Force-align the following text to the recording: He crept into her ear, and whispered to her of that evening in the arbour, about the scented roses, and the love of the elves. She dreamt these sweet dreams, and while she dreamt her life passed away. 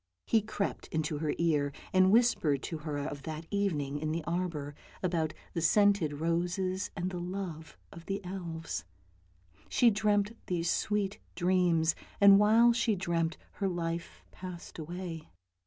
He 0.25 0.41
crept 0.41 0.87
into 0.87 1.19
her 1.19 1.35
ear, 1.37 1.71
and 1.93 2.09
whispered 2.11 2.63
to 2.63 2.79
her 2.79 2.97
of 2.97 3.21
that 3.21 3.45
evening 3.51 3.99
in 3.99 4.11
the 4.11 4.23
arbour, 4.23 4.73
about 5.03 5.35
the 5.53 5.61
scented 5.61 6.13
roses, 6.13 6.89
and 6.97 7.11
the 7.11 7.19
love 7.19 7.77
of 7.91 8.07
the 8.07 8.19
elves. 8.25 8.83
She 9.69 9.91
dreamt 9.91 10.35
these 10.47 10.71
sweet 10.71 11.19
dreams, 11.35 11.93
and 12.19 12.39
while 12.39 12.73
she 12.73 12.95
dreamt 12.95 13.37
her 13.51 13.67
life 13.67 14.25
passed 14.31 14.79
away. 14.79 15.29